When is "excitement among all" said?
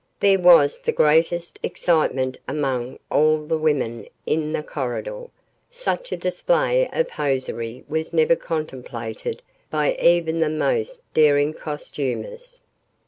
1.61-3.45